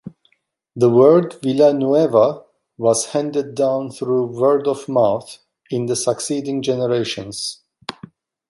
The 0.75 0.89
word 0.89 1.35
Villanueva 1.43 2.41
was 2.75 3.05
handed 3.11 3.53
down 3.53 3.91
through 3.91 4.35
word 4.35 4.65
of 4.67 4.89
mouth 4.89 5.37
in 5.69 5.85
the 5.85 5.95
succeeding 5.95 6.63
generations. 6.63 7.61